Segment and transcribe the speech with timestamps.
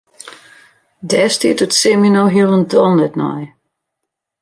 [1.09, 3.43] Dêr stiet it sin my no hielendal net nei.